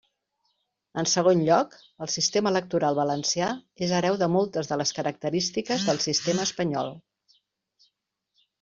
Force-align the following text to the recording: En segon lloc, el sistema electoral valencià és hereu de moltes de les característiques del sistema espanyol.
En 1.01 1.07
segon 1.09 1.43
lloc, 1.49 1.75
el 2.05 2.09
sistema 2.13 2.53
electoral 2.55 2.97
valencià 3.01 3.51
és 3.89 3.93
hereu 3.99 4.17
de 4.23 4.31
moltes 4.39 4.73
de 4.73 4.79
les 4.83 4.95
característiques 5.01 5.87
del 5.91 6.03
sistema 6.09 6.51
espanyol. 6.51 6.93